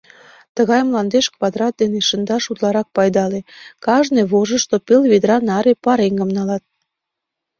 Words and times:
Тыгай 0.55 0.81
мландеш 0.87 1.25
квадрат 1.35 1.73
дене 1.81 1.99
шындаш 2.09 2.43
утларак 2.51 2.87
пайдале: 2.95 3.39
кажне 3.85 4.21
вожышто 4.31 4.75
пел 4.87 5.01
ведра 5.11 5.37
наре 5.49 5.73
пареҥгым 5.83 6.29
налат. 6.37 6.63